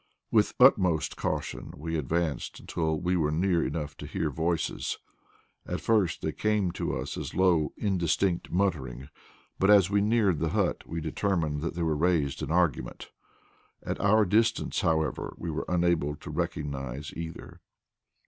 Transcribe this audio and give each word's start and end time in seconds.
With 0.31 0.55
utmost 0.59 1.15
caution 1.15 1.75
we 1.77 1.95
advanced 1.95 2.59
until 2.59 2.99
we 2.99 3.15
were 3.15 3.29
near 3.29 3.63
enough 3.63 3.95
to 3.97 4.07
hear 4.07 4.31
voices. 4.31 4.97
At 5.67 5.79
first 5.79 6.23
they 6.23 6.31
came 6.31 6.71
to 6.71 6.97
us 6.97 7.19
as 7.19 7.35
a 7.35 7.37
low, 7.37 7.71
indistinct 7.77 8.49
muttering, 8.51 9.09
but 9.59 9.69
as 9.69 9.91
we 9.91 10.01
neared 10.01 10.39
the 10.39 10.49
hut 10.57 10.87
we 10.87 11.01
determined 11.01 11.61
that 11.61 11.75
they 11.75 11.83
were 11.83 11.95
raised 11.95 12.41
in 12.41 12.49
argument. 12.49 13.11
At 13.83 13.99
our 14.01 14.25
distance, 14.25 14.81
however, 14.81 15.35
we 15.37 15.51
were 15.51 15.65
unable 15.69 16.15
to 16.15 16.31
recognize 16.31 17.13
either. 17.15 17.61